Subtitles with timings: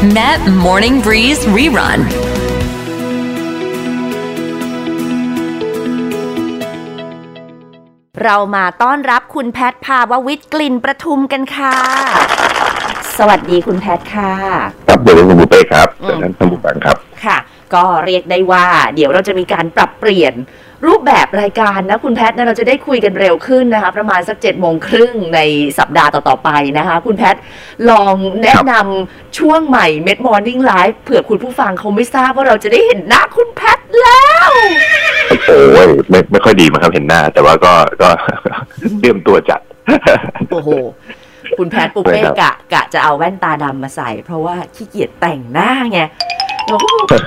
[0.00, 2.00] Met Morning Breeze Rerun.
[8.22, 11.74] เรามาต้อนรับคุณแพทย์ภาววิทย์กลิ่นประทุมกันค่ะ
[13.18, 14.32] สวัสดีคุณแพทย์ค่ะ
[14.88, 17.38] ครับเดี๋ยวคุณบุเป้ครับอืมจากนั้นท่านผู้ฟังครับ ค่ะ
[17.74, 20.34] ก็เรียกได้ว่า เดี๋ยวเราจะมีการปรับเปลี่ยน
[20.86, 25.40] รูปแบบรายการนะคุณแพทย์นะเราจะได้คุยกันเร็วขึ้นนะคะประมาณสักเจ็ดโมงครึ่งใน
[25.78, 27.40] สัปดาห์ต่อ ๆ ไปนะคะ คุณแพทย์
[27.90, 34.50] ลองแนะนำช่วงใหม่ Med Morning Live เผื่อคุณผู้ฟังเขาไม่ทราบว่าเราจะได้เห็นหน้าคุณแพทย์แล้ว
[35.48, 38.08] โอ้ยไม่ไม่ค่อยดีมั้งครับเห็นหน้า แต่ว่าก็ก็
[39.00, 39.60] เตรียมตัวจัด
[40.50, 40.70] โอ้โห
[41.58, 46.29] คุณแพทย์ปุเป้ครับกะกะจะเอาแว่นตาดำมาใส่ เพราะว่าขี้เกียจแต่งหน้าไงเราก็
[46.72, 46.80] บอก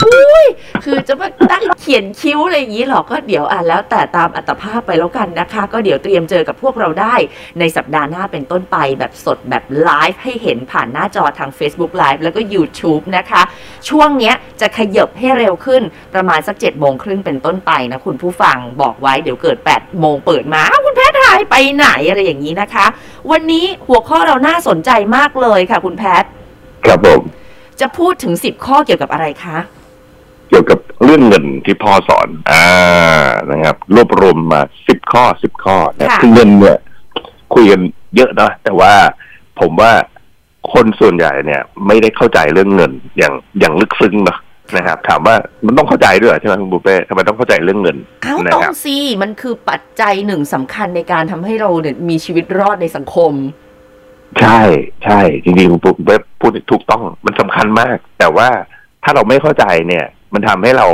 [0.04, 0.48] อุ้ย
[0.84, 7.16] คือจะมาตั้งเขียนคิ้วอะไรอย่างนี้หรอก็เดี๋ยวอะแล้วแต่ตามอัตภาพไปแล้วกันนะคะ ก็เดี๋ยวเตรียมเจอกับพวกเราได้
[7.60, 13.42] ในสัปดาห์หน้าเป็นต้นไปแบบสดแบบไลฟ์ให้เห็นผ่านหน้าจอทาง Facebook Live แล้วก็ YouTube นะคะ
[13.90, 15.82] ช่วงเนี้ยจะขยบให้เร็วขึ้น
[16.14, 22.86] ประมาณสัก7จ็ดโมงครึ่งเป็นต้นไปนะคุณผู้ฟังบอกไว้เดี๋ยวเกิด8ปดโมงเปิดมาคุณแพทย์หายไปไหนอะไรอย่างนี้นะคะ
[23.32, 26.30] วันนี้หัวข้อเราน่าสนใจมากเลยค่ะ คุณแพทย์
[26.86, 27.22] ครับผม
[27.82, 29.58] จะพูดถึง10ข้อเกี่ยวกับอะไรคะ
[30.50, 32.66] เกี่ยวกับเรื่องเงินที่พ่อสอน อ่า
[33.52, 36.78] นะครับ รวบรวมมาสิบข้อสิบข้อนะค่ะคือเงินเนี่ย
[37.54, 37.82] คุยกัน
[38.16, 38.94] เยอะเนอะแต่ว่า
[39.60, 39.92] ผมว่า
[40.74, 44.40] คนส่วนใหญ่เนี่ย ไม่ได้เข้าใจเรื่องเงินอย่างอย่างลึกซึ้งเนอะ
[44.78, 53.32] นะครับ ถามว่ามันต้องเข้าใจด้วยเหรอใช่ไหมคุณบุฟเป้ทำไมต้องเข้าใจเรื่องเงินอ้าวนะต้องครับสิมันคือปัจจัยหนึ่งสำคัญในการทำให้เราเนี่ยมีชีวิตรอดในสังคม
[54.42, 54.62] ใช่
[55.06, 58.48] ใช่จริงๆคุณปุ๊บเว็บพูดถูกต้องมันสำคัญมาก แต่ว่า
[59.04, 60.88] ถ้าเราไม่เข้าใจเนี่ย มันทำให้เรา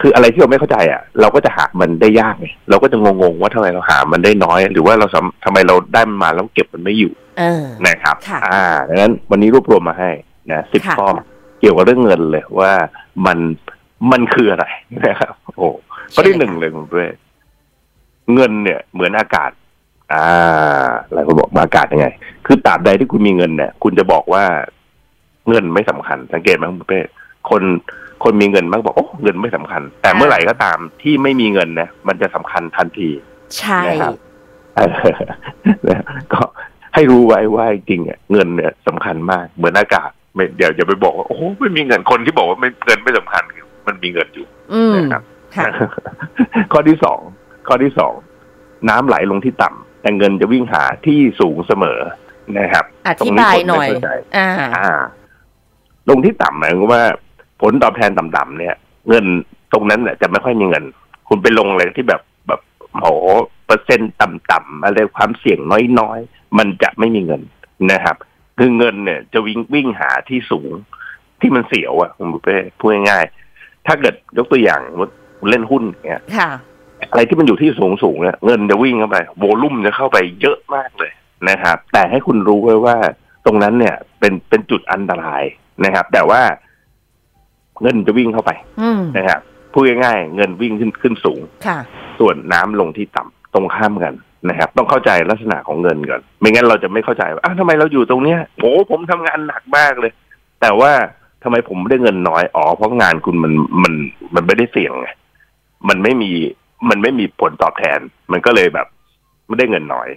[0.00, 10.10] คืออะไรที่เราไม่เข้าใจอะ เราก็จะหามันได้ยากไงเราก็จะงงๆว่าทำไมเราหามันได้น้อย หรือว่าเราสำทำไมเราได้มันมาแล้วเก็บมันไม่อยู่เออนะครับค่ะอ่าดังนั้นวันนี้รวบรวมมาให้
[10.52, 11.06] นะสิบค่ะข้อ
[11.60, 12.72] เกี่ยวกับเรื่องเงินเลยว่า
[13.26, 13.38] มัน
[14.12, 14.66] มันคืออะไร
[15.06, 15.68] นะครับโอ้
[16.14, 17.06] ข้อที่หนึ่งเลยคุณเป้
[18.34, 19.50] เงินเนี่ยเหมือนอากาศ
[20.12, 22.06] อ่าหลายคนบอกมาอากาศยังไง
[22.46, 24.44] คือตราบใดที่คุณมีเงินเนี่ย คุณจะบอกว่า
[25.48, 27.00] เงินไม่สำคัญ สังเกตไหมคุณเป้
[27.50, 27.62] คน
[28.24, 33.08] คนมีเงินมักบอกโอ้เงินไม่สำคัญ แต่เมื่อไหร่ก็ตามที่ไม่มีเงินเนี่ยมันจะสำคัญทันที
[33.58, 34.14] ใช่นะครับ
[34.76, 34.90] เออ
[35.88, 36.40] นะก็
[36.94, 43.42] ให้รู้ไว้ว่าจริงๆอะเงินเนี่ยสำคัญมากเหมือนอากาศไม่เดี๋ยวอย่าไปบอกว่าโอ้โหไม่มีเงินคนที่บอกว่าไม่เงินไม่สำคัญ
[43.86, 45.22] มันมีเงินอยู่อืมนะครับ
[45.56, 45.64] ค่ะ
[46.72, 47.20] ข้อที่สอง
[47.68, 48.14] ข้อที่สอง
[48.88, 52.00] น้ำไหลลงที่ต่ำ แต่เงินจะวิ่งหาที่สูงเสมอ
[52.58, 54.88] นะครับอธิบายหน่อยตรงนี้ผมไม่เข้าใจอ่าอ่า
[56.08, 57.02] ลงที่ต่ำหมายความว่า
[57.60, 58.74] ผลตอบแทนต่ำๆเนี่ย
[59.08, 59.24] เงิน
[59.72, 60.84] ตรงนั้นเนี่ยจะไม่ค่อยมีเงิน
[61.28, 62.60] คุณไปลงอะไรที่แบบแบบ
[62.92, 63.06] โห
[63.66, 65.58] เปอร์เซ็นต์ต่ำๆอะไรความเสี่ยง
[66.00, 67.42] น้อยๆ มันจะไม่มีเงิน
[67.92, 68.16] นะครับ
[68.58, 70.70] คือเงินเนี่ย จะวิ่งวิ่งหาที่สูง
[71.40, 75.08] ที่มันเสียวอะคุณบุฟเป้พูดง่ายๆถ้าเกิดยกตัวอย่างว่า
[75.50, 76.50] เล่นหุ้นอย่างเงี้ยค่ะ
[77.10, 81.12] อะไรที่มันอยู่ที่สูงสูงๆเนี่ยเงินจะวิ่งเข้าไปโวลุ่มจะเข้าไปเยอะมากเลย
[81.48, 82.96] นะครับ แต่ให้คุณรู้ไว้ว่า
[83.46, 85.42] ตรงนั้นเนี่ย เป็นเป็นจุดอันตราย
[85.84, 86.42] นะครับ แต่ว่า
[87.82, 88.50] เงินจะวิ่งเข้าไป
[88.80, 89.40] อืมนะครับ
[89.72, 91.78] พูดง่ายๆเงินวิ่งขึ้นขึ้นสูงค่ะ
[92.18, 94.14] ส่วนน้ำลงที่ต่ำตรงข้ามกัน
[94.48, 100.12] นะครับ ต้องเข้าใจลักษณะของเงินก่อน ไม่งั้นเราจะไม่เข้าใจว่าอ้าวทำไมเราอยู่ตรงเนี้ยโอ้ผมทำงานหนักมากเลย
[100.60, 100.92] แต่ว่า
[101.42, 103.52] ทำไมผมไม่ได้เงินน้อยอ๋อเพราะงานคุณมัน
[103.82, 103.92] มัน
[104.34, 105.08] มันไม่ได้เสี่ยงไง
[105.88, 106.32] มันไม่มี
[106.88, 107.98] มันไม่มีผลตอบแทน
[108.32, 108.86] มันก็เลยแบบ
[109.46, 110.08] ไม่ได้เงินน้อย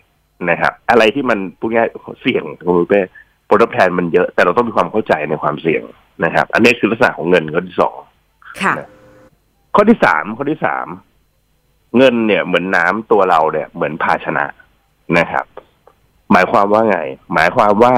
[0.50, 3.02] นะครับ อะไรที่มันพูดง่ายๆเสี่ยงคุณเป้
[3.50, 5.84] ผลตอบแทนมันเยอะ แต่เราต้องมีความเข้าใจในความเสี่ยง
[6.26, 7.96] นะครับ อันนี้คือลักษณะของเงินข้อที่สอง
[8.62, 8.74] ค่ะ
[9.76, 10.88] ข้อที่สามข้อที่สาม
[11.98, 14.46] เงินเนี่ยเหมือนน้ำตัวเราเนี่ย เหมือนภาชนะ
[15.18, 15.46] นะครับ
[16.32, 17.00] หมายความว่าไง
[17.34, 17.94] หมายความว่า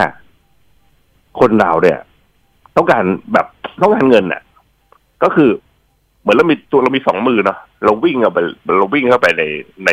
[1.40, 2.00] คนเราเนี่ย
[2.76, 3.48] ต้องการแบบ
[3.82, 4.42] ต้องการเงินอะ
[5.24, 5.50] ก็คือ
[6.20, 8.40] เหมือนเรามีตัวเรามีสองมือเนาะ เราวิ่งเข้าไป
[8.78, 9.44] เราวิ่งเข้าไปใน
[9.86, 9.90] ใน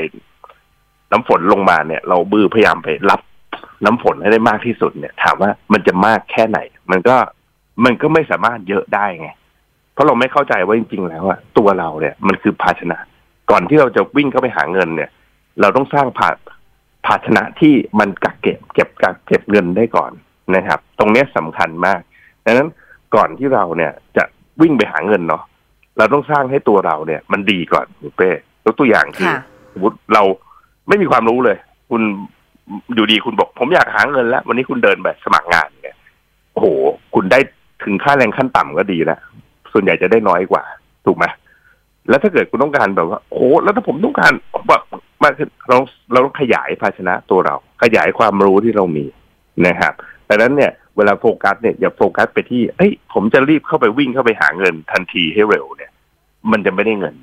[1.13, 3.21] น้ำฝนลงมาเนี่ย เราบือพยายามไปรับ
[3.85, 6.59] น้ำฝนให้ได้มากที่สุดเนี่ย ถามว่ามันจะมากแค่ไหน
[6.91, 7.17] มันก็
[7.85, 9.31] มันก็ไม่สามารถเยอะได้ไง
[9.93, 12.99] เพราะเราไม่เข้าใจว่าจริง ๆ แล้วอะตัวเราเนี่ย มันคือภาชนะ
[13.51, 15.11] ก่อนที่เราจะวิ่งเข้าไปหาเงินเนี่ย
[15.61, 16.31] เราต้องสร้างภา
[17.07, 20.13] ภาชนะที่มันกักเก็บ เก็บกักเก็บเงินได้ก่อน
[20.57, 22.01] นะครับ ตรงนี้ยสำคัญมาก
[22.45, 22.69] ดังนั้น
[23.15, 24.25] ก่อนที่เราเนี่ยจะ
[24.63, 25.43] วิ่งไปหาเงินเนาะ
[25.99, 28.35] เราต้องสร้างให้ตัวเราเนี่ย มันดีก่อนคุณเป้ย
[28.73, 29.41] กตัวอย่างคือค่ะ
[29.73, 30.23] สมมติเรา
[30.89, 31.57] ไม่มีความรู้เลย
[31.91, 32.03] คุณ
[32.95, 35.97] อยู่ดีคุณบอก ผมอยากหาเงินแล้ว วันนี้คุณเดินไปสมัครงานเนี่ย
[36.53, 36.67] โอ้โห
[37.15, 37.39] คุณได้
[37.85, 39.21] ถึงค่าแรงขั้นต่ำก็ดีแล้ว
[39.73, 40.63] ส่วนใหญ่จะได้น้อยกว่า
[41.07, 41.25] ถูกไหม
[42.09, 44.33] แล้วถ้าเกิดคุณต้องการแบบว่าโอ้โหแล้วถ้าผมต้องการ
[44.69, 44.83] แบบ
[45.23, 45.31] มา
[45.69, 45.79] เรา
[46.13, 49.05] เราต้องขยายภาชนะตัวเรา ขยายความรู้ที่เรามี
[49.67, 49.95] นะครับ
[50.29, 55.93] ดังนั้นเนี่ยเวลาโฟกัสเนี่ยอย่าโฟกัสไปที่เอ้ยผมจะรีบเข้าไปวิ่งเข้าไปหาเงินทันทีให้เร็วเนี่ย
[56.51, 57.17] มันจะไม่ได้เงิน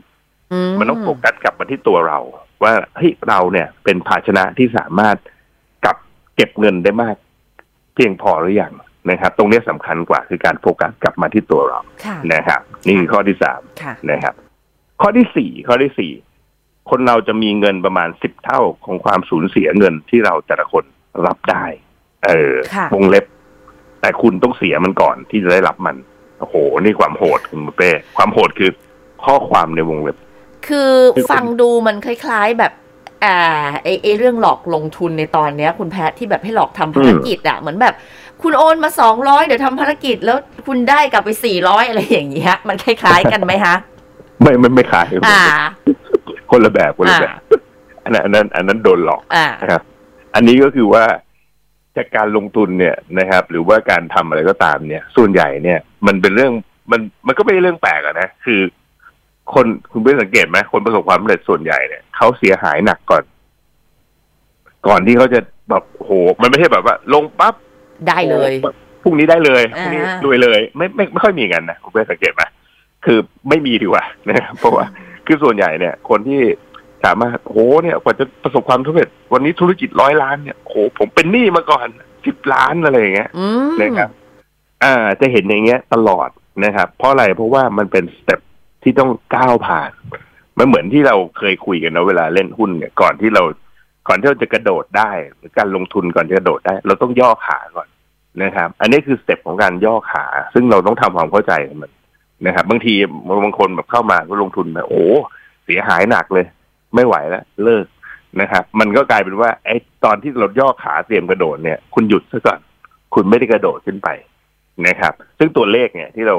[0.79, 2.19] มันต้องโฟกัสกลับมาที่ตัวเรา
[2.63, 5.17] ว่าเฮ้ยเราเนี่ยเป็นภาชนะที่สามารถ
[5.83, 5.97] กลับ
[6.35, 7.15] เก็บเงินได้มาก
[7.95, 8.73] เพียงพอหรือยัง
[9.09, 14.35] นะครับ ตรงนี้สำคัญกว่าคือการโฟกัสกลับมาที่ตัวเราค่ะนะครับ นี่คือข้อที่สามค่ะนะครับ
[15.01, 16.11] ข้อที่สี่ข้อที่สี่
[16.89, 20.83] คนเราจะมีเงินประมาณสิบเท่าของความสูญเสียเงินที่เราแต่ละคน
[21.25, 21.65] รับได้
[22.27, 23.25] เออค่ะวงเล็บ
[24.01, 25.95] แต่คุณต้องเสียมันก่อนที่จะได้รับมัน
[26.39, 28.69] โอ้โห นี่ความโหดคุณเป้ความโหดคือ
[29.25, 30.17] ข้อความในวงเล็บ
[30.67, 32.73] คือคือฟังดูมันคล้ายๆแบบ
[33.25, 37.93] อ่าไอไอเรื่องหลอกลงทุนในตอนเนี้ย คุณแพทย์ที่แบบให้หลอกทำภารกิจอะเหมือนแบบ
[38.41, 40.37] คุณโอนมาสองร้อยเดี๋ยวทำภารกิจแล้ว
[40.67, 43.75] คุณได้กลับไปสี่ร้อยอะไรอย่างเงี้ยมันคล้ายๆกันไหมคะ
[44.41, 45.41] ไม่ไม่ไม่ขายอ่า
[46.51, 47.37] คนละแบบคนละแบบ
[48.03, 49.81] อันนั้นอันนั้นอันนั้นโดนหลอกอ่านะครับ
[50.35, 51.03] อันนี้ก็คือว่า
[51.97, 56.51] จากการลงทุนเนี่ยนะครับ หรือว่าการทำอะไรก็ตามเนี่ย ส่วนใหญ่เนี่ย มันเป็นเรื่อง
[56.91, 58.61] มันมันก็ไม่ใช่เรื่องแปลกอะนะคือ
[59.53, 63.23] คนคุณไม่สังเกตไหมคนประสบความสำเร็จส่วนใหญ่เนี่ยเขาเสียหายหนักก่อน
[64.87, 65.39] ก่อนที่เขาจะ
[65.69, 66.11] แบบโห
[66.41, 67.53] มันไม่ใช่แบบว่า ลงปั๊บ
[68.07, 68.51] ได้เลย
[69.03, 72.43] พรุ่งนี้ได้เลยอ่าพรุ่งนี้รวยเลย ไม่ไม่ไม่ค่อยมีกันนะคุณเป้สังเกตไหม
[73.05, 73.17] คือ
[73.49, 74.85] ไม่มีดีกว่านะครับเพราะว่า
[75.25, 76.41] คือส่วนใหญ่เนี่ย คนที่
[77.05, 81.87] สามารถโหเนี่ยกว่าจะประสบความสำเร็จวันนี้ธุรกิจร้อยล้านเนี่ยโหผมเป็นหนี้มาก่อน
[82.25, 84.09] สิบล้านอะไรอย่างเงี้ยอืมนะครับ
[84.83, 86.29] อ่าจะเห็นอย่างเงี้ยตลอด
[86.65, 88.39] นะครับ เพราะอะไรเพราะว่ามันเป็น step
[88.83, 89.91] ที่ต้องก้าวผ่าน
[90.57, 93.43] มันเหมือนที่เราเคยคุยกันนะเวลาเล่นหุ้นเนี่ยก่อนที่เรา
[94.07, 97.87] ก่อนที่เราจะกระโดดได้หรือการลงทุนก่อนจะกระโดดได้ เราต้องย่อขาก่อน
[98.43, 101.91] นะครับ อันนี้คือ step ของการย่อขา ซึ่งเราต้องทำความเข้าใจกับมัน
[102.45, 102.93] นะครับ บางที
[103.43, 105.05] บางคนแบบเข้ามาก็ลงทุนแบบโอ้
[105.65, 106.45] เสียหายหนักเลย
[106.95, 107.85] ไม่ไหวแล้วเลิก
[108.41, 112.59] นะครับ มันก็กลายเป็นว่าไอ้ตอนที่เราย่อขาเตรียมกระโดดเนี่ย คุณหยุดซะก่อน
[113.13, 114.09] คุณไม่ได้กระโดดขึ้นไป
[114.87, 116.37] นะครับ ซึ่งตัวเลขเนี่ยที่เรา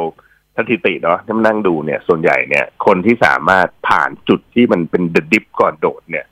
[0.57, 6.25] สถิติเนาะที่มานั่งดูเนี่ย ส่วนใหญ่เนี่ย คนที่สามารถผ่านจุดที่มันเป็นเดดิฟก่อนโดดเนี่ย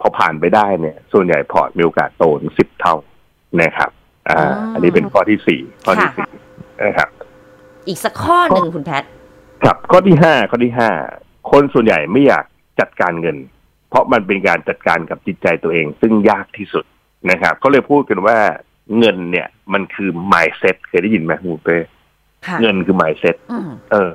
[0.00, 2.94] พอผ่านไปได้เนี่ย ส่วนใหญ่พอร์ตมีโอกาสโตถึงสิบเท่า
[3.62, 3.90] นะครับ
[4.28, 6.28] อ่า อันนี้เป็นข้อที่สี่ข้อที่สี่
[6.84, 7.08] นะครับ
[7.88, 9.08] อีกสักข้อหนึ่งคุณแพทย์
[9.62, 10.90] ครับข้อที่ห้าข้อที่ห้า
[11.50, 12.44] คนส่วนใหญ่ไม่อยาก
[12.80, 13.36] จัดการเงิน
[13.88, 16.84] เพราะมันเป็นการจัดการกับจิตใจตัวเอง ซึ่งยากที่สุด
[17.30, 18.38] นะครับก็เลยพูดกันว่า
[18.98, 21.78] เงินเนี่ยมันคือ mindset เคยได้ยินไหมคุณเป้
[22.46, 24.12] ค่ะเงินคือ mindset อืมเออ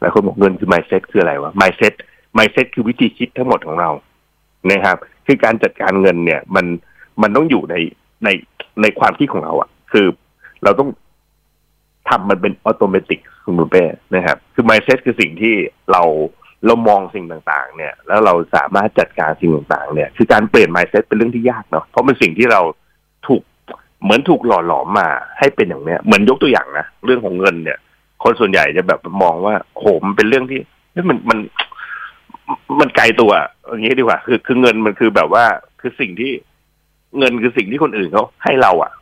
[0.00, 1.94] หลายคนบอกเงินคือ mindset คืออะไรวะ mindset
[2.38, 3.90] mindset คือวิธีคิดทั้งหมดของเรา
[4.70, 6.66] นะครับ คือการจัดการเงินเนี่ย มัน
[7.22, 7.76] มันต้องอยู่ใน
[8.24, 8.28] ใน
[8.82, 10.06] ในความคิดของเราอะคือ
[10.64, 10.88] เราต้อง
[12.08, 13.84] ทำมันเป็นอัตโนมัติคุณบุญเป้
[14.14, 15.54] นะครับ คือ mindset คือสิ่งที่
[15.92, 16.02] เรา
[16.66, 22.60] เรามองสิ่งต่างๆ เนี่ย แล้วเราสามารถจัดการสิ่งต่างๆ เนี่ย คือการเปลี่ยน mindset เป็นเรื่องที่ยากเนาะเพราะเป็นสิ่งที่เรา
[23.26, 23.42] ถูก
[24.02, 25.08] เหมือนถูกหล่อหลอมมา
[25.38, 27.78] ให้เป็นอย่างเนี้ยเหมือนยกตัวอย่างนะเรื่องของเงินเนี่ย
[28.22, 30.60] คนส่วนใหญ่จะแบบมองว่าโหมันเป็นเรื่องที่
[31.08, 31.38] มันมัน
[32.80, 33.32] มันไกลตัว
[33.68, 35.44] อย่างนี้ดีกว่า คือคือเงินมันคือแบบว่า
[35.80, 36.32] คือสิ่งที่
[37.18, 38.92] เงินคือสิ่งที่คนอื่นเขาให้เราอะ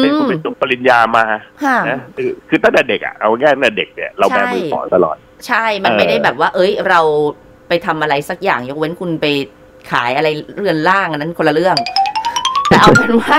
[0.00, 1.24] เป็นมคุณเป็นจบปริญญามา
[1.64, 5.16] ค่ะนะคือคือตั้งแต่เด็กอะเอาง่ายๆตั้งแต่เด็กเนี่ยเราแบมือขอตลอด
[5.46, 7.00] ใช่มันเออไม่ได้แบบว่า เอ้ย เรา
[7.68, 9.26] ไปทำอะไรสักอย่างยกเว้นคุณไป
[9.90, 11.76] ขายอะไรเรือนล่างอันนั้นคนละเรื่อง
[12.68, 13.38] แต่เอาเป็นว่า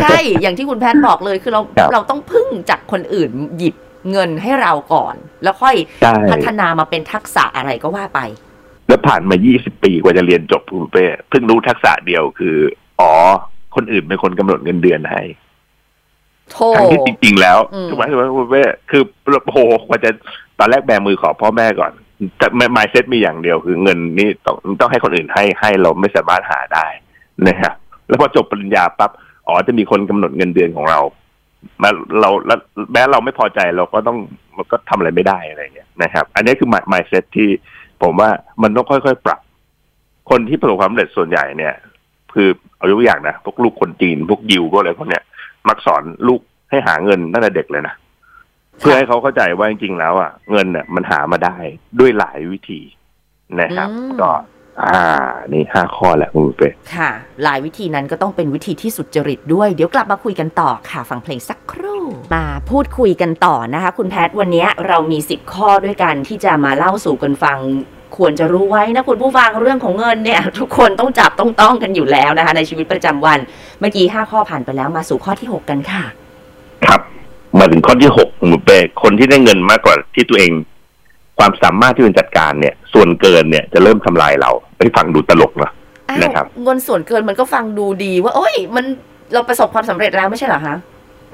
[0.00, 3.74] ใช่อย่างที่คุณแพทย์บอกเลยคือเราครับเราต้องพึ่งจากคนอื่นหยิบ
[4.10, 8.20] เงินให้เราก่อน แล้วค่อยใช่พัฒนามาเป็นทักษะอะไรก็ว่าไป
[8.88, 12.56] แล้วผ่านมา 20 ปีกว่าจะเรียนจบคุณเป้เพิ่งรู้ทักษะเดียวคือ
[13.00, 13.12] อ๋อ
[13.76, 19.02] คนอื่นเป็นคนกำหนดเงินเดือนให้โททั้งที่จริงๆแล้วอืมถูกไหมถูกไหมคุณเป้คือ
[19.44, 20.10] โอ้โหกว่าจะ
[20.58, 21.92] ตอนแรกแบมือขอพ่อแม่ก่อน
[22.38, 26.86] แต่มายเซ็ตมีอย่างเดียวคือเงินนี่ต้องต้องให้คนอื่นให้ให้เราไม่สามารถหาได้
[27.48, 27.74] นะครับ
[28.08, 29.10] แล้วพอจบปริญญาปั๊บ
[29.46, 31.00] อ๋อจะมีคนกำหนดเงินเดือนของเรา
[31.82, 32.58] มาเราแล้ว
[32.92, 34.18] แม้เราไม่พอใจเราก็ต้อง
[34.56, 37.48] มันก็ทำอะไรไม่ได้อะไรเงี้ยนะครับ อันนี้คือ mindset ที่
[38.02, 38.30] ผมว่า
[38.62, 39.40] มันต้องค่อยๆปรับ
[40.30, 41.74] คนที่ประสบความสำเร็จส่วนใหญ่เนี่ย
[42.34, 45.22] คือเอายกตัวอย่างนะพวกลูกคนจีนพวกยิวพวกอะไรพวกเนี้ย
[45.68, 47.94] มักสอนลูกให้หาเงินตั้งแต่เด็กเลยนะ
[48.80, 51.56] เพื่อให้เขาเข้าใจว่าจริงๆแล้วอะเงินเนี่ยมันหามาได้
[51.98, 52.80] ด้วยหลายวิธี
[53.60, 54.30] นะครับอืมก็
[54.82, 55.00] อ่า
[55.52, 57.10] นี่ห้าข้อแหละคุณเป้ค่ะ
[57.42, 62.02] หลายวิธีนั้นก็ต้องเป็นวิธีที่สุจริตด้วย เดี๋ยวกลับมาคุยกันต่อค่ะ ฟังเพลงสักครู่
[62.34, 67.58] มาพูดคุยกันต่อนะคะ คุณแพทย์วันนี้เรามี10ข้อด้วยกันที่จะมาเล่าสู่กันฟัง
[68.16, 73.38] ควรจะรู้ไว้นะคุณผู้ฟังเรื่องของเงินเนี่ยทุกคนต้องจับต้องต้องกันอยู่แล้วนะคะ ในชีวิตประจำวัน
[73.80, 76.02] เมื่อกี้5ข้อผ่านไปแล้วมาสู่ข้อที่6กันค่ะ
[76.86, 77.00] ครับ
[77.58, 80.52] มาถึงข้อที่หกคุณเป้คนที่ได้เงินมากกว่าที่ตัวเอง
[81.38, 85.70] ความสามารถที่เป็นจัดการเนี่ย ส่วนเกินเนี่ยจะเริ่มทำลายเราไปฟังดูตลกเนอะ
[86.08, 88.84] อ้าวนะครับเงินส่วนเกินมันก็ฟังดูดี ว่าโอ้ย มัน
[89.32, 90.76] เราประสบความสำเร็จแล้วไม่ใช่เหรอคะ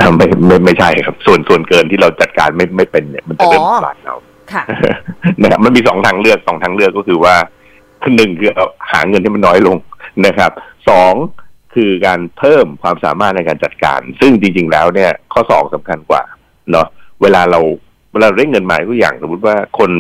[0.01, 4.32] อ่าไม่ไม่ไม่ใช่ครับ ส่วนส่วนเกินที่เราจัดการไม่ไม่เป็นเนี่ยมันจะเริ่มอ๋อทำลายเราค่ะ
[5.43, 7.35] นะครับมันมีสองทางเลือกสองทางเลือกก็คือว่า
[8.17, 8.51] หนึ่งคือ
[8.93, 9.77] หาเงินให้มันน้อยลง
[10.27, 10.51] นะครับ
[10.89, 11.15] สอง
[11.75, 16.23] คือการเพิ่มความสามารถในการจัดการ ซึ่งจริง ๆ แล้วเนี่ยข้อสองสำคัญกว่า
[16.71, 16.87] เนาะ
[17.23, 17.61] เวลาเรา
[18.13, 19.91] เวลาเราได้เงินหมาตัวอย่างสมมติว่าคน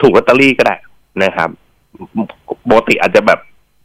[0.00, 0.74] ถูกลอตเตอรี่ก็ได้
[1.24, 1.48] นะครับ
[2.68, 3.40] ปกติอาจจะแบบ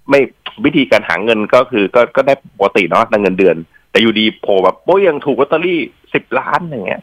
[0.10, 0.20] ไม่
[0.66, 3.56] วิธีการหาเงินก็คือก็ก็ได้ปกติเนาะในเงินเดือน
[3.92, 5.80] แต่อยู่ดีโผล่แบบโอ้ยยังถูกลอตเตอรี่
[6.14, 7.02] สิบล้านอย่างเงี้ย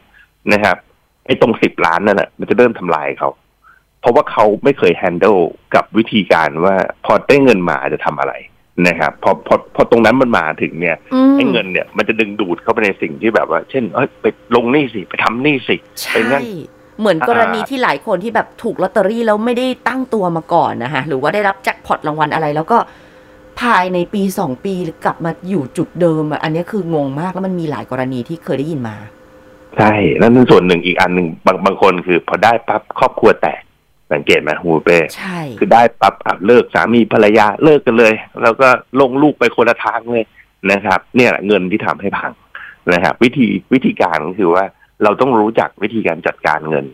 [0.53, 0.77] นะครับ
[1.25, 3.29] ไอ้ตรงสิบล้านนั่นแหะมันจะเริ่มทำลายเขา
[4.01, 5.37] เพราะว่าเขาไม่เคยแฮนด์ล
[5.75, 6.75] กับวิธีการว่า
[7.05, 8.33] พอได้เงินมาจะทำอะไร
[8.87, 14.25] นะครับพอพอพอตรงนั้นมันมาถึงเนี่ยอืมไอ้เงินเนี่ยมันจะดึงดูดเข้าไปในสิ่งที่แบบว่า เช่นเอ้ยไป
[14.55, 16.43] ลงหนี่สิไปทำหนี่สิใช่เป็นงั้น
[16.99, 22.77] เหมือนกรณีอ่าที่หลายคนที่แบบถูกลอตเตอรี่แล้วไม่ได้ตั้งตัวมาก่อนนะคะหรือว่าได้รับแจ็คพอตรางวัลอะไร แล้วก็
[23.61, 28.95] ภายในปีสองปีหรือกลับมาอยู่จุดเดิมอะอันนี้คืองงมากแล้วมันมีหลายกรณีที่เคยได้ยินมา
[29.77, 33.61] ใช่แล้วนั่นส่วนหนึ่งอีกอันหนึ่งบางบางคนคือ พอได้ปั๊บครอบครัวแตก
[34.13, 38.67] สังเกตไหมฮูเป้ใช่คือได้ปั๊บอะเลิกสามีภรรยาเลิกกันเลย แล้วก็
[38.99, 40.25] ลงลูกไปคนละทางเลย
[40.71, 42.31] นะครับ เนี่ยแหละเงินที่ทำให้พัง
[42.93, 44.63] นะครับ วิธีวิธีการก็คือว่า
[45.03, 46.85] เราต้องรู้จักวิธีการจัดการเงิน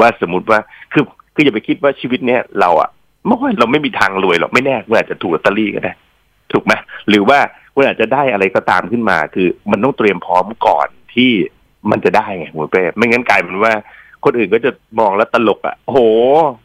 [0.00, 0.58] ว่าสมมติว่า
[0.92, 1.04] คือ
[1.34, 2.90] คืออย่าไปคิดว่าชีวิตเนี้ยเราอะ
[3.26, 5.92] ไม่ว่าเราไม่มีทางรวยหรอกไม่แน่คุณอาจจะถูกลอตเตอรี่ก็ได้
[6.52, 6.72] ถูกไหม
[7.08, 7.38] หรือว่า
[7.74, 11.32] คุณอาจจะได้อะไรก็ตามขึ้นมา คือมันต้องเตรียมพร้อมก่อนที่
[11.90, 13.72] มันจะได้ไงหมูเป้ไม่งั้นกลายเป็นว่า
[14.24, 14.70] คนอื่นก็จะ
[15.00, 15.98] มองแล้วตลกอะ่ะโห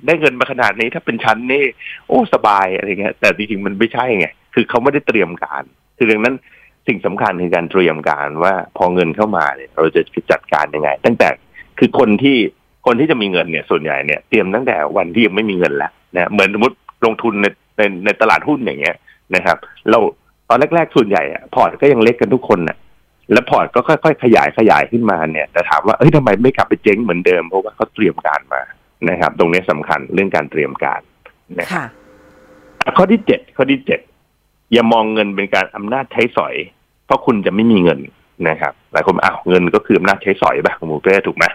[0.05, 1.63] ได้เงินมาขนาดนี้ถ้าเป็นชั้นนี่
[2.08, 5.63] โอ้สบายอะไรเงี้ยแต่จริงๆมันไม่ใช่ไงคือเขาไม่ได้เตรียมการ
[5.98, 6.36] คือดังนั้น
[6.88, 10.01] สิ่งสำคัญคือการเตรียมการว่าพอเงินเข้ามาเนี่ย เราจะ
[10.32, 11.29] จัดการยังไง ตั้งแต่
[11.79, 12.38] คือคนที่
[12.86, 17.46] คนที่จะมีเงินเนี่ยส่วนใหญ่เนี่ยเตรียมตั้งแต่วันที่ยังไม่มีเงินแล้วนะเหมือนสมมติลงทุนใน
[17.77, 18.96] ในในตลาดหุ้นอย่างเงี้ย
[19.36, 19.58] นะครับ
[19.89, 20.00] เรา
[20.50, 22.77] ตอนแรกๆส่วนใหญ่อะพอร์ตก็ยังเล็กกันทุกคนน่ะ
[23.32, 28.62] แล้วพอร์ตก็ค่อยๆขยายขยายขึ้นมาเนี่ยแต่ถามว่าเอ้ยทำไมไม่กลับไปเจ๊งเหมือนเดิมเพราะว่าเขาเตรียมการมา
[29.10, 31.01] นะครับ ตรงนี้สำคัญเรื่องการเตรียมการ
[31.60, 31.86] นะครับค่ะ
[32.98, 34.00] ข้อที่เจ็ดข้อที่เจ็ด
[34.72, 36.56] อย่ามองเงินเป็นการอำนาจใช้สอย
[37.06, 38.00] เพราะคุณจะไม่มีเงิน
[38.50, 41.46] นะครับหลายคนอ้าวเงินก็คืออำนาจใช้สอยป่ะคุณหมูเป้ถูกไหม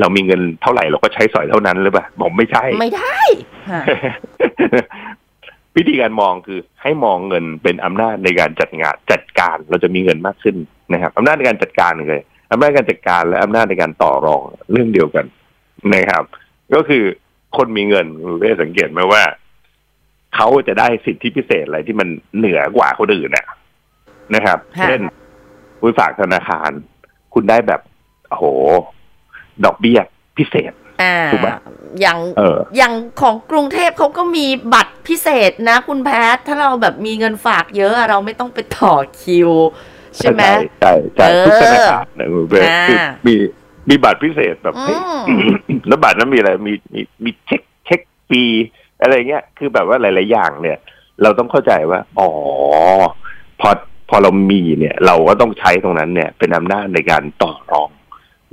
[0.00, 3.20] เรามีเงินเท่าไหร่เราก็ใช้สอยเท่านั้นหรือเปล่าบอกไม่ใช่ไม่ได้
[3.68, 3.80] ค่ะ
[5.76, 10.56] วิธีการมองคือให้มองเงินเป็นอำนาจในการจัดงานจัดการเราจะมีเงินมากขึ้น
[10.92, 14.42] นะครับอำนาจในการจัดการเลยอำนาจการจัดการและอำนาจในการต่อรอง
[14.72, 15.26] เรื่องเดียวกัน
[15.94, 16.24] นะครับ
[16.74, 17.04] ก็คือ
[17.56, 19.22] คนมีเงินคุณได้สังเกตไหมว่า
[20.34, 23.46] เขาจะได้สิทธิพิเศษอะไรที่มันเหนือกว่าคนอื่นน่ะ
[24.34, 25.00] นะครับค่ะเช่น
[25.80, 26.70] คุณฝากธนาคาร
[27.34, 27.80] คุณได้แบบ
[28.28, 28.44] โอ้โห
[29.64, 30.00] ดอกเบี้ย
[30.38, 31.56] พิเศษอ่าถูกปะ
[32.00, 39.50] อย่างเอออย่างของกรุงเทพเขาก็มีบัตรพิเศษนะ คุณแพทย์ถ้าเราแบบมีเงินฝากเยอะอะเราไม่ต้องไปต่อคิว
[40.16, 40.42] ใช่ไหม
[40.80, 43.34] ใช่ใช่เออทุกธนาคารนะคุณเป้อ่าคือมี
[43.88, 45.48] มีบัตรพิเศษแบบเฮ้ยอืม
[45.88, 48.00] แล้วบัตรนั้นมีอะไรมีมีมีเช็คเช็ค
[48.30, 48.42] ปี
[49.00, 50.78] อะไรเงี้ย คือแบบว่าหลาย ๆ อย่างเนี่ย
[51.22, 52.30] เราต้องเข้าใจว่า อ๋อ
[53.60, 53.70] พอ
[54.08, 57.90] พอเรามีเนี่ย เราก็ต้องใช้ตรงนั้นเนี่ย เป็นอำนาจในการต่อรอง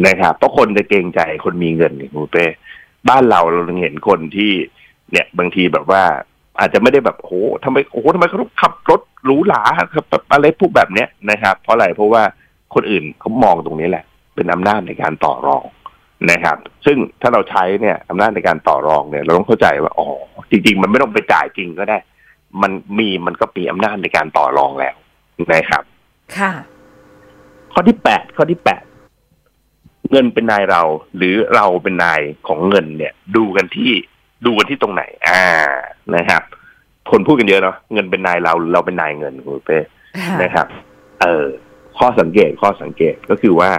[0.07, 2.45] นะครับเพราะคนจะเกรงใจคนมีเงินเนี่ยคุณเป้
[3.09, 4.51] บ้านเราเราเห็นคนที่
[5.11, 6.03] เนี่ยบางทีแบบว่า
[6.59, 7.33] อาจจะไม่ได้แบบโอ้โห
[7.63, 9.61] ทำไมโอ้โหทำไมเขาต้องขับรถหรูหรา
[9.93, 12.23] ครับแบบอะไรพวกแบบเนี้ยนะครับ เพราะอะไรเพราะว่า
[12.73, 15.63] คนอื่นเขามองตรงนี้แหละ เป็นอำนาจในการต่อรอง
[16.31, 20.07] นะครับ ซึ่งถ้าเราใช้เนี่ยอำนาจในการต่อรองเนี่ย เราต้องเข้าใจว่าอ๋อ
[20.49, 21.97] จริง ๆ มันไม่ต้องไปจ่ายจริงก็ได้
[22.61, 24.95] มันมีมันก็มีอำนาจในการต่อรองแล้ว
[25.53, 25.83] นะครับ
[26.37, 26.51] ค่ะ
[27.73, 28.83] ข้อที่แปดข้อที่แปด
[30.11, 30.81] เงินเป็นนายเรา
[31.17, 33.91] หรือเราเป็นนายของเงินเนี่ย ดูกันที่
[34.45, 35.43] ดูกันที่ตรงไหน อ่า
[36.15, 36.41] นะครับ
[37.11, 39.79] คนพูดกันเยอะเนาะเงินเป็นนายเราหรือเราเป็นนายเงินคุณเป้
[40.43, 40.67] นะครับ
[41.21, 41.45] เออ
[41.97, 43.69] ข้อสังเกตข้อสังเกตก็คือว่า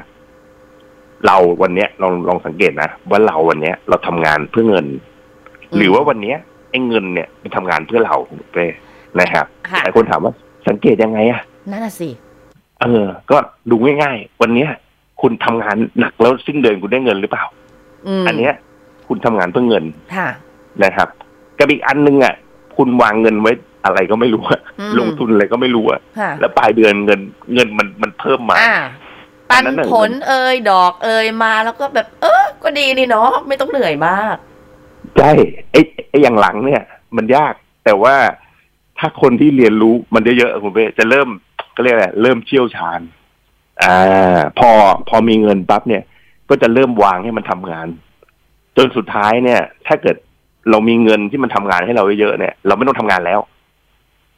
[1.26, 4.86] เราวันเนี้ยลองลองสังเกตนะว่าเราวันเนี้ย เราทำงานเพื่อเงิน
[5.76, 6.36] หรือว่าวันเนี้ย
[6.70, 8.66] ไอ้เงินเนี่ยมันทำงานเพื่อเราคุณเป้
[9.20, 10.32] นะครับค่ะหลายคนถามว่า
[10.68, 11.40] สังเกตยังไงอะ
[11.70, 12.08] นั่นน่ะสิ
[12.82, 13.36] เออ ก็
[13.70, 14.70] ดูง่ายๆ วันเนี้ย
[15.20, 17.44] คุณทำงานหนักแล้วสิ้นเดือนคุณได้เงินหรือเปล่า
[18.06, 18.52] อืมอันเนี้ย
[19.08, 19.84] คุณทำงานเพื่อเงิน
[20.16, 20.28] ค่ะ
[20.84, 21.08] นะครับ
[21.58, 22.34] กับอีกอันนึงอะ
[22.76, 23.52] คุณวางเงินไว้
[23.84, 27.20] อะไรก็ไม่รู้อะอืมลงทุนอะไรก็ไม่รู้อะค่ะแล้วปลายเดือนเงิน
[27.54, 28.74] เงินมันมันเพิ่มมาอ่า
[29.50, 34.36] อัปันนนั้นน่ะผลเอ่ยดอกเอ่ยมาแล้วก็แบบ เออก็ดีนี่เนาะไม่ต้องเหนื่อยมาก
[35.18, 35.30] ใช่
[35.70, 36.82] ไอ้ไอ้อย่างหลังเนี่ย
[37.16, 38.14] มันยากแต่ว่า
[38.98, 41.28] ถ้าคนที่เรียนรู้มันเยอะๆคุณเป้จะเริ่ม
[41.76, 43.00] ก็เรียกอะไรเริ่มเชี่ยวชาญ
[43.82, 44.70] อ่า พอ
[45.08, 46.02] พอมีเงินปั๊บเนี่ย
[46.48, 47.88] ก็จะเริ่มวางให้มันทำงาน
[48.76, 50.16] จนสุดท้ายเนี่ย ถ้าเกิด
[50.70, 53.40] เรามีเงินที่มันทำงานให้เราเยอะๆเนี่ย เราไม่ต้องทำงานแล้ว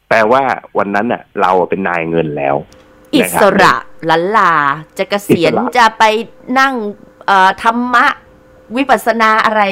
[0.08, 0.42] แปลว่า
[0.78, 2.56] วันนั้นน่ะ เราเป็นนายเงินแล้ว
[3.14, 3.74] อินะคสบระ
[4.10, 4.52] ลันลา
[4.98, 6.04] จะเกษียณอิสระจะไป
[6.58, 6.74] นั่ง
[7.26, 8.06] เอ่อธรรมะ
[8.76, 9.62] วิปัสสนาอะไร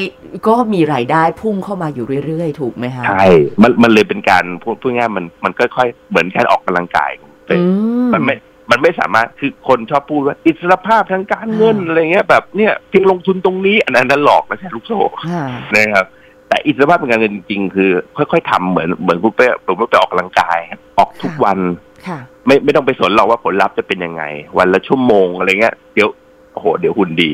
[0.49, 3.25] ก็มีรายได้พุ่งเข้ามาอยู่เรื่อยๆ ถูกไหมคะใช่
[3.63, 7.11] มันมันเลยเป็นการพูดพูดง่ายๆมันมันค่อยๆเหมือนการออกกำลังกาย
[7.51, 7.59] อื
[8.07, 8.35] มมันไม่
[8.71, 15.43] มันไม่สามารถคือคนชอบพูดว่า อิสรภาพทางการเงินอ่าอะไรเงี้ยแบบเนี่ยเพียงลงทุนตรงนี้อันนั้นนั้นหลอกนะใช่ลูกโซ่ค่ะ
[15.75, 16.07] นะครับ
[16.49, 20.59] แต่อิสรภาพทางการเงินจริงๆ คือค่อยๆทำเหมือนเหมือนคุณเป้ผมว่าไปออกกำลังกาย
[20.99, 21.59] ออกทุกค่ะวัน
[22.07, 24.23] ค่ะไม่ไม่ต้องไปสนหรอกว่าผลลัพธ์จะเป็นยังไง
[24.59, 26.09] วันละชั่วโมงอะไรเงี้ยเดี๋ยว
[26.53, 27.31] โอ้โหเดี๋ยวหุ่นดี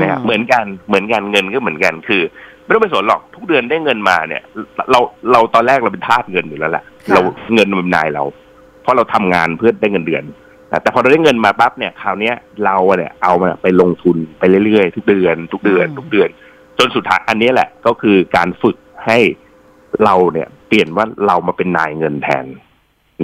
[0.00, 2.22] นะครับเหมือนกันเหมือนกันเงินก็เหมือนกันคือ
[2.64, 4.42] ไม่ต้องไปสนหรอกทุกเดือนได้เงินมาเนี่ย
[4.90, 5.00] เรา
[5.32, 7.20] เราตอนแรกเราเป็นทาสเงินอยู่แล้วแหละค่ะเรา
[7.54, 8.24] เงินมันเป็นนายเรา
[8.82, 10.24] เพราะเราทำงานเพื่อได้เงินเดือน
[10.68, 16.28] แต่แต่พอเราได้เงินมาปั๊บเนี่ยคราวเนี้ยเราเนี่ยเอามาไปลงทุนไปเรื่อยๆทุกเดือน ทุกเดือน ทุกเดือน
[16.78, 18.76] จนสุดท้ายอันนี้แหละก็คือการฝึก
[19.06, 19.18] ให้
[20.04, 22.46] เราเนี่ย เปลี่ยนว่าเรามาเป็นนายเงินแทน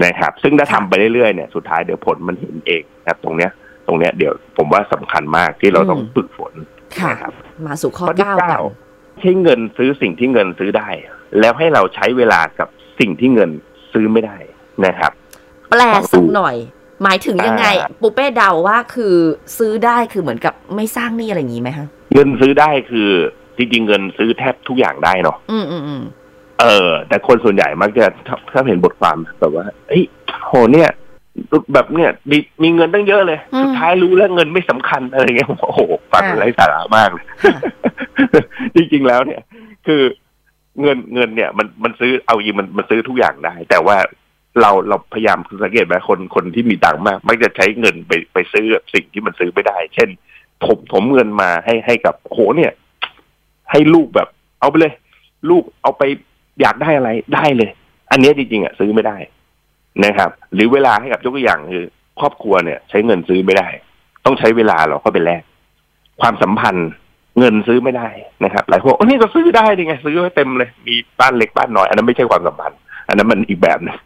[0.05, 3.51] นะครับ ซึ่งถ้าทำไปเรื่อยๆเนี่ยสุดท้ายเดี๋ยวผลมันเห็นเองนะครับ ตรงเนี้ย
[3.87, 6.53] ตรงเนี้ยเดี๋ยวผมว่าสำคัญมากที่เราต้องฝึกฝน
[6.99, 7.33] ค่ะนะครับ
[7.67, 8.75] มาสู่ข้อข้อที่เก้าเก้ากั
[9.19, 10.89] นใช้เงินซื้อสิ่งที่เงินซื้อได้
[11.41, 12.69] แล้วให้เราใช้เวลากับ
[13.01, 13.51] สิ่งที่เงิน
[13.93, 14.37] ซื้อไม่ได้
[14.87, 15.13] นะครับ
[15.71, 16.57] แปลสักหน่อย
[17.03, 19.15] หมายถึงยังไงอ่าปูเป้เดาว่าคือ
[19.59, 23.11] ซื้อได้คือเหมือนกับไม่สร้างหนี้อะไรอย่างนี้ไหมคะเงินซื้อได้คือ
[23.61, 26.03] จริงๆเงินซื้อแทบทุกอย่างได้เนาะอืมอืมอืม
[26.61, 30.05] เออ แต่คนส่วนใหญ่มักจะถ้าถ้าเห็นบทความแบบว่าเอ้ย
[30.47, 30.91] โหเนี่ย
[31.73, 35.81] แบบเนี่ยมีมีเงินตั้งเยอะเลย สุดท้ายรู้แล้วเงินไม่สำคัญอะไรเงี้ยโอ้โห
[36.13, 37.61] ฟังไร้สาระมากเลยค่ะ
[38.77, 39.41] จริงๆแล้วเนี่ย
[39.87, 40.03] คือ
[40.81, 43.97] เงินเงินเนี่ยมันมันซื้อเอาจริงมันมันซื้อทุกอย่างได้ แต่ว่า
[44.61, 50.09] เราเราพยายามสังเกตไหมคนคนที่มีตังค์มาก มักจะใช้เงินไปไปซื้อสิ่งที่มันซื้อไม่ได้ เช่น
[50.65, 52.73] ถมถมเงินมาให้ให้กับโหเนี่ย
[53.71, 54.29] ให้ลูกแบบ
[54.61, 54.93] เอาไปเลย
[55.51, 56.03] ลูกเอาไป
[56.61, 57.71] อยากได้อะไรได้เลย
[58.11, 59.17] อันนี้จริงๆอะซื้อไม่ได้
[60.05, 61.85] นะครับ หรือเวลาให้กับยกตัวอย่างคือ
[62.21, 63.69] ครอบครัวเนี่ย ใช้เงินซื้อไม่ได้
[64.25, 65.43] ต้องใช้เวลาเราเข้าไปแลก
[66.21, 66.89] ความสัมพันธ์
[67.39, 68.09] เงินซื้อไม่ได้
[68.45, 72.79] นะครับ หลายคนโอ้นี่ก็ซื้อได้ดิไง ซื้อไว้เต็มเลย มีบ้านเล็กบ้านน้อย อันนั้นไม่ใช่ความสัมพันธ์
[73.09, 73.97] อันนั้นมันอีกแบบนึง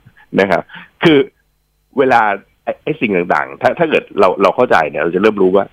[0.41, 0.63] นะครับ
[1.05, 1.19] คือ
[1.99, 2.21] เวลา
[2.85, 5.65] ไอ้สิ่งต่างๆ ถ้าถ้าเกิดเราเราเข้าใจเนี่ย เราจะเริ่มรู้ว่า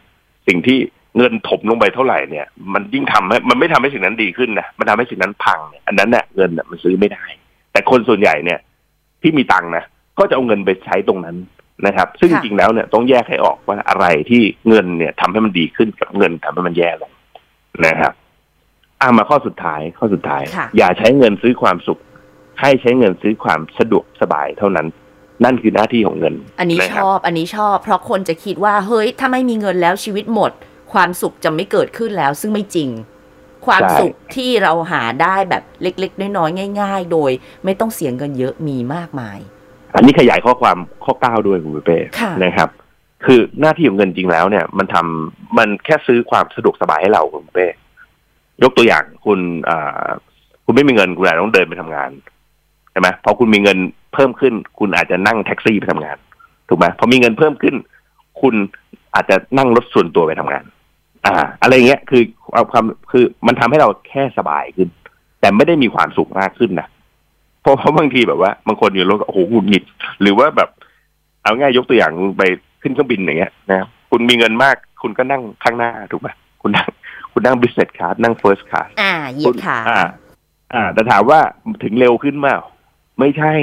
[0.47, 0.79] สิ่งที่
[1.17, 7.23] เงินถมลงไปเท่าไหร่เนี่ย มันยิ่งทำให้มันไม่ทำให้สิ่งนั้นดีขึ้นนะมันทำให้สิ่งนั้นพังเนี่ยอันนั้นเนี่ยเงินน่ะมันซื้อไม่ได้
[7.71, 8.59] แต่คนส่วนใหญ่เนี่ย
[9.21, 9.83] ที่มีตังค์นะ
[10.19, 11.35] ก็จะเอาเงินไปใช้ตรงนั้น
[11.87, 17.11] นะครับ ซึ่งจค่ะริงๆแล้วเนี่ยต้องแยกให้ออกว่าอะไรที่เงินเนี่ยทำให้มันดีขึ้นกับเงินทำให้มันแย่ลง
[17.85, 18.13] นะครับ
[19.01, 21.99] อ่ามาข้อสุดท้ายข้อสุดท้ายค่ะอย่าใช้เงินซื้อความสุข
[22.61, 24.87] ให้ใช้เงินซื้อความสะดวกสบายเท่านั้น
[25.43, 30.51] นั่นคือหน้าที่ของเงิน อันนี้ะชครับอบ อันนี้ชอบ เพราะคนจะคิดว่า เฮ้ย ถ้าไม่มีเงินแล้วชีวิตหมด
[30.93, 32.89] ความสุขจะไม่เกิดขึ้นแล้ว ซึ่งไม่จริง
[33.65, 37.31] ความใช่สุขที่เราหาได้แบบเล็ก ๆ น้อยๆง่าย ๆ โดย
[37.65, 39.39] ไม่ต้องเสียเงินเยอะมีมากมาย
[39.95, 42.69] อันนี้ขยายข้อความข้อเก้าด้วยคุณเป้ค่ะนะครับ
[43.25, 47.67] คือหน้าที่ของเงินจริงแล้วเนี่ย มันทำมันแค่ซื้อความสะดวกสบายให้เราคุณเป้
[48.63, 50.07] ยกตัวอย่างคุณอ่า
[50.65, 52.09] คุณไม่มีเงินคุณอาจจะต้องเดินไปทำงาน
[52.91, 53.77] ใช่ไหมพอคุณมีเงิน
[54.13, 56.17] เพิ่มขึ้น คุณอาจจะนั่งแท็กซี่ไปทำงาน
[56.69, 57.75] ถูกไหมพอมีเงินเพิ่มขึ้น
[58.41, 58.55] คุณ
[59.15, 60.63] อาจจะนั่งรถส่วนตัวไปทำงาน
[61.25, 64.89] อ่า อะไรเงี้ยคือเอาความคือมันทำให้เราแค่สบายขึ้น
[65.39, 66.87] แต่ไม่ได้มีความสุขมากขึ้นนะ
[67.61, 69.83] เพราะเพราะบางทีแบบว่าบางคนอยู่รถก็โอ้โหหงุดหงิด
[70.21, 70.69] หรือว่าแบบ
[71.43, 72.43] เอาง่ายยกตัวอย่างคุณไป
[72.81, 76.29] ขึ้นเครื่องบินอย่างเงี้ยนะครับคุณมีเงินมาก คุณก็นั่งข้างหน้าถูกไหม
[76.61, 76.89] คุณนั่ง
[77.31, 80.01] คุณนั่ง business class นั่ง first class อ่าเหยียดขาอ่า
[80.73, 81.39] อ่า แต่ถามว่า
[81.83, 82.57] ถึงเร็วขึ้นเปล่า
[83.19, 83.53] ไม่ใช่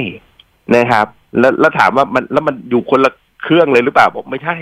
[0.75, 1.07] นะครับ
[1.39, 3.11] แล้วแล้วถามว่ามันแล้วมันอยู่คนละ
[3.43, 4.55] เครื่องเลยหรือเปล่าบอกไม่ใช่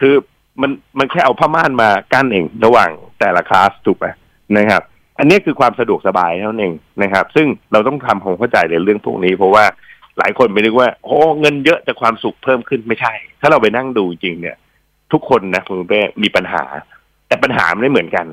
[0.00, 0.14] คือ
[0.60, 4.06] มันมันแค่เอาผ้าม่านมากั้นเองระหว่างแต่ละคลาสถูกไหม
[4.56, 4.82] นะครับ
[5.18, 9.64] อันนี้คือความสะดวกสบายเท่านั้นเองนะครับ ซึ่งเราต้องทำความเข้าใจในเรื่องพวกนี้ เพราะว่า
[10.18, 14.56] หลายคนไปนึกว่าโอ้เงินเยอะแต่ความสุขเพิ่มขึ้นไม่ใช่ ถ้าเราไปนั่งดูจริงเนี่ย
[15.12, 16.62] ทุกคนนะคุณเป้มีปัญหา
[17.28, 18.26] แต่ปัญหาไม่เหมือนกัน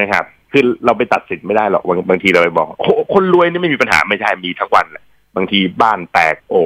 [0.00, 5.04] นะครับ คือเราไปตัดสินไม่ได้หรอกบางบางทีเราไปบอกโอ้คนรวยนี่ไม่มีปัญหาไม่ใช่มีทั้งวันแหละ
[5.36, 6.60] บางทีบ้านแตกโอ้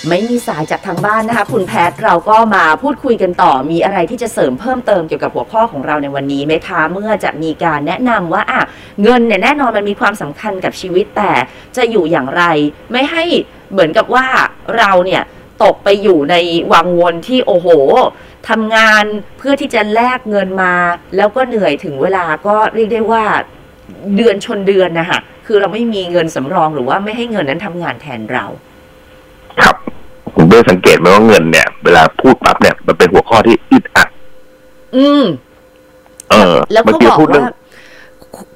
[0.09, 8.61] ไม่มีสายจากทางบ้านนะคะ คุณแพทย์เราก็มาพูดคุยกันต่อมีอะไรที่จะเสริมเพิ่มเติมเกี่ยวกับหัวข้อของเราในวันนี้ไหมคะเมื่อจะมีการแนะนำว่าอะ
[9.03, 11.31] เงินเนี่ยแน่นอนมันมีความสำคัญกับชีวิตแต่
[11.77, 12.43] จะอยู่อย่างไร
[12.91, 13.23] ไม่ให้
[13.71, 14.25] เหมือนกับว่า
[14.77, 15.21] เราเนี่ย
[15.63, 16.35] ตกไปอยู่ใน
[16.73, 17.67] วังวนที่โอ้โห
[18.49, 19.03] ทำงาน
[19.37, 20.73] เพื่อที่จะแลกเงินมา
[21.15, 23.23] แล้วก็เหนื่อยถึงเวลาก็เรียกได้ว่า
[24.15, 28.45] เดือนชนเดือนนะคะคือเราไม่มีเงินสำรองหรือว่าไม่ให้เงินนั้นทำงานแทนเรา
[29.59, 29.75] ครับ
[30.35, 34.09] ผมได้สังเกตไหมว่าเงินเนี่ย เวลาพูดปั๊บเนี่ยมันเป็นหัวข้อที่อึดอัด
[34.95, 35.23] อืม
[36.31, 37.55] เออ แล้วเมื่ก็กี้บอกพูดเรื่องว่า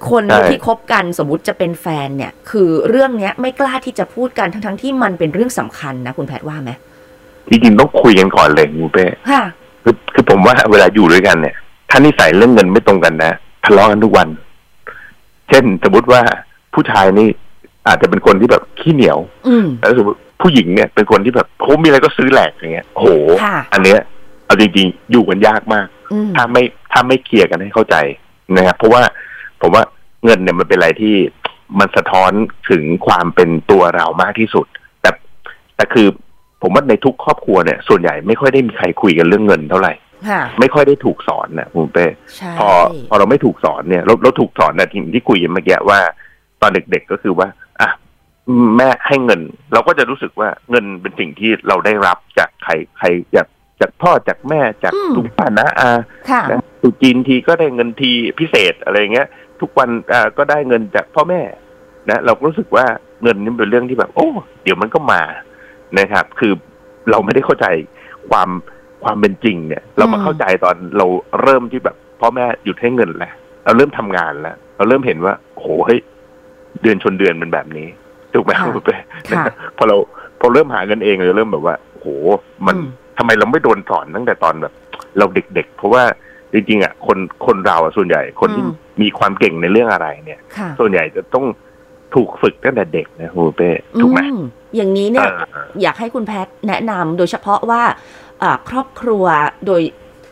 [0.10, 6.72] คนใช่ที่คบกันสมมติจะเป็นแฟนเนี่ย คือเรื่องเนี้ยไม่กล้าที่จะพูดกันทั้งๆที่มันเป็นเรื่องสำคัญนะคุณแพทย์ว่าไหม
[7.50, 9.44] จริงๆต้องคุยกันก่อนเลยคุณเป้ค่ะ
[9.84, 11.56] คือคือผมว่าเวลาอยู่ด้วยกันเนี่ย
[11.90, 13.32] ถ้านิสัยเรื่องเงินไม่ตรงกันนะ
[13.66, 14.28] ทะเลาะกันทุกวัน
[15.50, 16.22] เช่นสมมติว่า
[16.74, 17.28] ผู้ชายนี่
[17.88, 23.08] อาจจะเป็นคนที่แบบขี้เหนียว อืมแล้วสมมติผู้หญิงเนี่ย เป็นคนที่แบบโอ้มีอะไรก็ซื้อแหลกอย่างเงี้ยโอ้โห
[23.44, 24.00] ค่ะอันเนี้ย
[24.46, 27.96] เอาจริงๆ อยู่กันยากมากอืมถ้าไม่ถ้าไม่เคลียร์กันให้เข้าใจ
[28.56, 29.02] นะครับเพราะว่า
[29.62, 29.84] ผมว่า
[30.26, 31.16] เงินเนี่ยมันเป็นอะไรที่
[31.80, 32.32] มันสะท้อน
[32.70, 34.66] ถึงความเป็นตัวเรามากที่สุด
[35.02, 35.10] แต่
[35.76, 36.08] แต่คือ
[36.62, 39.94] ผมว่าในทุกครอบครัวเนี่ยส่วนใหญ่ไม่ค่อยได้มีใครคุยกันเรื่องเงินเท่าไหร่
[40.30, 42.70] ค่ะไม่ค่อยได้ถูกสอนนะคุณเป้ใช่พอ
[43.10, 46.00] พอเราไม่ถูกสอนเนี่ยเราเราถูกสอนนะที่ที่คุยกันเมื่อกี้ว่า
[46.62, 47.48] ตอนเด็กๆก็คือว่า
[47.82, 47.90] อะ
[48.78, 49.42] แม่ให้เงิน
[49.74, 53.48] เราก็จะรู้สึกว่าเงินเป็นสิ่งที่เราได้รับจากใครใครจาก
[53.82, 55.92] จากพ่อจากแม่จากลุงป้านะอา
[56.30, 59.28] ค่ะนะตรุษจีนทีก็ได้เงินทีพิเศษอะไรเงี้ย
[59.62, 61.42] ทุกวันอ่าก็ได้เงินจากพ่อแม่
[62.10, 62.86] นะ เราก็รู้สึกว่า
[63.24, 64.28] เงินนี่เป็นเรื่องที่แบบ โอ้
[64.64, 65.22] เดี๋ยวมันก็มา
[65.98, 66.54] นะครับ คือ
[67.12, 67.66] เราไม่ได้เข้าใจ
[68.30, 68.50] ความ
[69.04, 71.06] ความเป็นจริงเนี่ย เรามาอืมเข้าใจตอนเรา
[71.42, 73.34] เริ่มที่แบบพ่อแม่หยุดให้เงินแล้ว
[73.66, 76.00] เราเริ่มทำงานแล้ว เราเริ่มเห็นว่าโอ้โหเฮ้ย
[76.82, 77.88] เดือนชนเดือนเป็นแบบนี้
[78.34, 78.98] ถูกไหมค่ะคุณเป้
[79.38, 79.46] ค่ะ
[79.78, 79.96] พอเรา
[80.40, 82.08] พอเริ่มหาเงินเองเราเริ่มแบบว่าโอ้โห
[82.66, 84.74] มันอืมทำไมเราไม่โดนสอนตั้งแต่ตอนแบบ
[85.18, 85.26] เรา
[85.56, 86.04] เด็ก ๆ เพราะว่า
[86.54, 91.46] จริงๆอะคนคนเราอะส่วนใหญ่คนที่อืมมีความเก่งในเรื่องอะไรเนี่ยค่ะส่วนใหญ่จะต้อง
[92.16, 93.70] ถูกฝึกตั้งแต่เด็กนะคุณเป้
[94.02, 94.22] ถูกไหม
[94.74, 97.84] อืมอย่างนี้เนี่ยอ่าอยากให้คุณแพทย์แนะนำโดยเฉพาะว่า
[98.44, 99.26] อ่าครอบครัว
[99.68, 99.82] โดย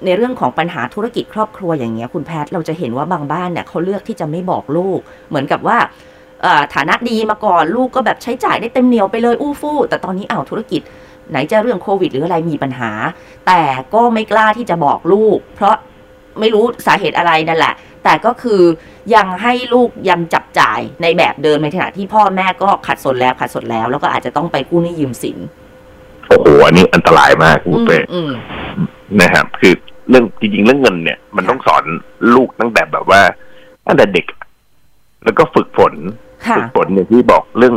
[0.05, 5.77] ในเรื่องของปัญหาธุรกิจครอบครัวอย่างเงี้ยคุณแพทย์เราจะเห็นว่าบางบ้านเนี่ยเขาเลือกที่จะไม่บอกลูก เหมือนกับว่า
[6.45, 10.81] อ่าฐานะดีมาก่อนลูกก็แบบใช้จ่ายได้เต็มเหนียวไปเลยอู้ฟู่แต่ตอนนี้อ้าวธุรกิจ
[11.29, 12.91] ไหนจะเรื่องโควิดหรืออะไรมีปัญหา
[13.47, 13.61] แต่
[13.93, 15.75] ก็ไม่กล้าที่จะบอกลูก เพราะ
[16.39, 17.73] ไม่รู้สาเหตุอะไรนั่นแหละ
[18.03, 18.61] แต่ก็คือ
[19.15, 25.37] ยังให้ลูกยังจับจ่ายในแบบเดิมในขณะที่พ่อแม่ก็ขัดสนแล้วขัดสนแล้ว แล้วก็อาจจะต้องไปกู้หนี้ยืมสิน
[26.27, 28.31] โอ้โหอันนี้อันตรายมากคุณเป้อืม
[29.21, 29.73] นะครับ คือ
[30.09, 31.83] เรื่องจริง ๆ เรื่องเงินเนี่ย มันค่ะต้องสอน
[32.35, 33.21] ลูกตั้งแต่แบบว่า
[33.87, 34.25] ตั้งแต่เด็ก
[35.23, 35.93] แล้วก็ฝึกฝน
[36.47, 37.75] ค่ะฝึกฝนอย่างที่บอกเรื่อง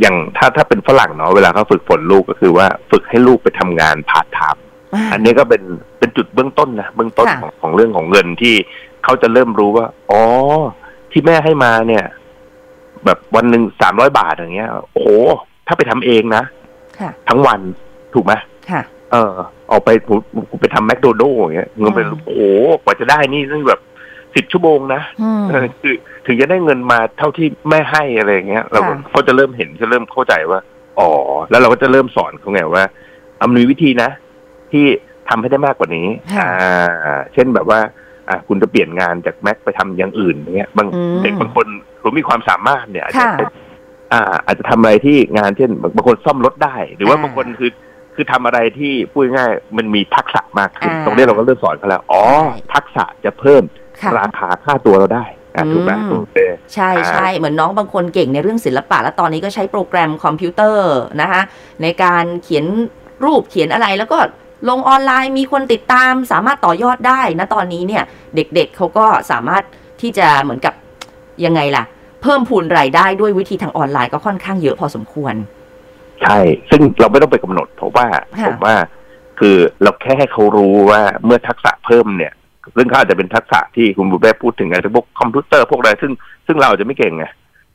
[0.00, 4.62] อย่างถ้าถ้าเป็นฝรั่งเนาะเวลาเขาฝึกฝนลูกก็คือว่า ฝึกให้ลูกไปทำงานพาร์ทไทม์
[5.12, 5.62] อันนี้ก็เป็น
[5.98, 8.54] เป็นจุดเบื้องต้นนะเบื้องต้นค่ะของของเรื่องของเงินที่
[9.04, 10.22] เขาจะเริ่มรู้ว่า อ๋อ
[11.12, 12.04] ที่แม่ให้มาเนี่ย
[13.04, 15.08] แบบวันหนึ่งสามร้อยบาทอย่างเงี้ย โอ้โห
[15.66, 16.42] ถ้าไปทำเองนะ
[16.98, 17.60] ค่ะทั้งวัน
[18.14, 18.32] ถูกไหม
[18.70, 18.82] ค่ะ
[19.12, 19.32] เออ
[19.70, 20.18] ออกไปผม
[20.50, 22.42] ผมไปทำแมคโดนัลล์อย่างเงี้ยเงินเป็นอืมโอ้โห
[22.84, 23.80] กว่าจะได้นี่นั่นแบบ
[24.36, 25.94] สิบชั่วโมงนะอืมเออคือ
[26.26, 30.60] ถึงจะได้เงินมาเท่าที่แม่ให้อะไรอย่างเงี้ย เราก็ค่ะเขาจะเริ่มเห็นจะเริ่มเข้าใจว่า
[30.98, 31.10] อ๋อ
[31.50, 32.84] แล้วเราก็จะเริ่มสอนเขาไงว่า
[33.42, 34.10] อำนวยวิธีนะ
[34.72, 34.86] ที่
[35.28, 37.80] ทำให้ได้มากกว่านี้ค่ะอ่า เช่นแบบว่า
[38.28, 41.66] อ่า คุณจะเปลี่ยนงานจากแม็กไปทำอย่างอื่นอย่างเงี้ย บางอืมเด็กบางคน
[41.98, 43.48] เขามีความสามารถเนี่ยอาจจะค่ะเป็น
[44.12, 47.70] อ่า อาจจะทำอะไรที่งานเช่นบางบางคนซ่อมรถได้ หรือว่าอ่าบางคนคือ
[48.14, 53.62] คือทำอะไรที่พูดง่ายๆมันมีทักษะมากขึ้นอ่าตรงนี้เราก็เริ่มสอนเขาแล้ว อ๋อใช่ทักษะจะเพิ่ม
[54.00, 55.24] ค่ะราคาค่าตัวเราได้
[55.54, 61.42] อะถูกไหมอืมถูกเป้ใช่ใช่เหมือนน้องบางคนเก่งในเรื่องศิลปะ แล้วตอนนี้ก็ใช้โปรแกรมคอมพิวเตอร์นะคะ
[61.82, 62.64] ในการเขียน
[63.24, 64.18] รูปเขียนอะไรแล้วก็
[64.68, 69.62] ลงออนไลน์มีคนติดตามสามารถต่อยอดได้นะตอนนี้เนี่ย เด็กๆเขาก็สามารถ
[70.00, 70.74] ที่จะเหมือนกับ
[71.44, 71.84] ยังไงล่ะ
[72.22, 75.34] เพิ่มพูนรายได้ด้วยวิธีทางออนไลน์ก็ค่อนข้างเยอะพอสมควร
[76.22, 76.38] ใช่
[76.70, 78.06] ซึ่งเราไม่ต้องไปกำหนด เพราะว่า
[78.40, 78.74] ค่ะผมว่า
[79.38, 82.32] คือเราแค่ให้เขารู้ว่าเมื่อทักษะเพิ่มเนี่ย
[82.76, 86.12] ซึ่งเขาอาจจะเป็นทักษะที่คุณบุญแม่พูดถึงอะไรพวกคอมพิวเตอร์พวกอะไรซึ่ง
[86.46, 87.24] ซึ่งเราอาจจะไม่เก่งไง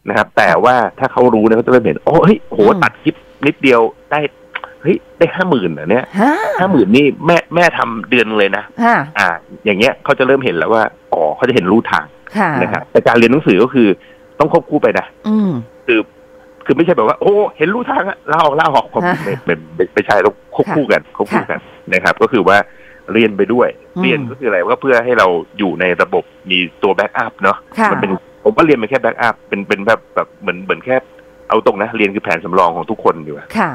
[0.10, 3.15] นะครับ แต่ว่าถ้าเขารู้เนี่ยเขาจะเริ่มเห็นโอ้เฮ้ยโหอืมตัดคลิป
[3.48, 4.32] นิดเดียวได้เฮ้ย
[5.21, 9.29] ได้ห้าหมื่นเหรอเนี่ยฮะห้าหมื่นนี่แม่แม่ทำเดือนเลยนะฮะอ่า
[9.65, 12.05] อย่างเงี้ยเขาจะเริ่มเห็นแล้วว่าอ๋อเขาจะเห็นรู้ทาง
[12.38, 13.88] ค่ะนะครับแต่การเรียนหนังสือก็คือ
[14.39, 15.51] ต้องควบคู่ไปนะอืม
[15.88, 15.99] คือ
[16.65, 21.60] คือไม่ใช่แบบว่า โอ้ เห็นรู้ทางอะเล่าเล่าออกความฮะไม่ไม่ไม่ไม่ใช่ต้องควบคู่กันควบคู่ค่ะกัน
[21.93, 22.57] นะครับ ก็คือว่า
[23.13, 28.12] เรียนไปด้วยอืมเรียนก็คืออะไรก็เพื่อให้เราอยู่ในระบบมีตัว backup เนาะค่ะมันเป็น
[28.43, 30.95] ผมก็เรียนไปแค่ backup เป็นเป็นแบบแบบเหมือนเหมือนแค่
[31.49, 33.71] เอาตรงนะ เรียนคือแผนสำรองของทุกคนอยู่อะค่ะ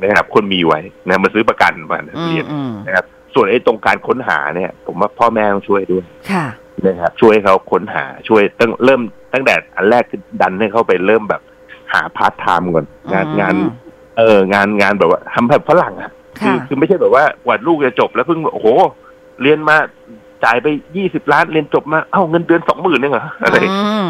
[0.00, 6.46] นะครับคนมีไว้นะมาซื้อประกันมาอืมเรียนอืมนะครับ ส่วนไอ้ตรงการค้นหาเนี่ย ผมว่าพ่อแม่ต้องช่วยด้วยค่ะ
[6.86, 9.00] นะครับช่วยให้เขาค้นหาช่วยตั้งเริ่ม
[9.32, 11.42] ตั้งแต่อันแรกคือดันให้เขาไปเริ่มแบบ
[11.92, 13.54] หาพาร์ทไทม์ก่อนงานอืมงาน
[14.18, 16.10] เอองานงานแบบว่าทำแบบฝรั่งอะ
[16.40, 18.68] คืค่ะคือไม่ใช่แบบว่ากว่าลูกจะจบแล้วเพิ่งโอ้โห
[19.42, 19.76] เรียนมา
[20.44, 24.08] จ่ายไปยี่สิบล้านเรียนจบมา เอ้าเงินเดือนสองหมื่นเองเหรออะไรอืม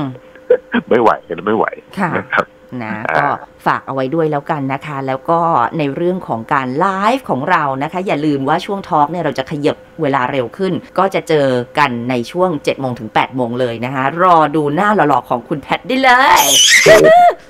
[0.90, 1.66] ไม่ไหวกันไม่ไหว
[1.98, 2.44] ค่ะนะครับ
[2.82, 3.26] นะอ่าก็
[3.66, 5.40] ฝากเอาไว้ด้วยแล้วกันนะคะ แล้วก็
[5.78, 11.46] ในเรื่องของการไลฟ์ของเรานะคะ อย่าลืมว่าช่วงทอล์กเนี่ยเราจะขยับเวลาเร็วขึ้น ก็จะเจอ
[11.78, 16.42] กันในช่วง7จ็ดโมงถึง8ปดโมงเลยนะคะ รอดูหน้าหล่อๆของคุณแพทได้เลย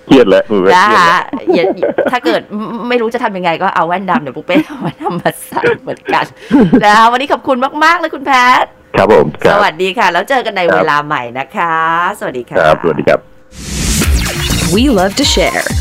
[0.06, 1.64] เครียดแล้วมือนะเครียดคะแล้วอย่า
[2.12, 2.40] ถ้าเกิด
[2.88, 6.24] ไม่ไม่รู้จะทำยังไงก็เอาแว่นดำเดี๋ยวปุ๊กเป้เอาแว่นดำมาใส่เหมือนกัน
[6.85, 8.64] นะคะวันนี้ขอบคุณมากๆเลยคุณแพท
[8.96, 11.74] ครับผมคสรับวัสดีค่ะ แล้วเจอกันในครับเวลาใหม่นะคะ
[12.18, 13.39] สวัสดีค่ะครับสวัสดีครับ
[14.72, 15.80] We love to share.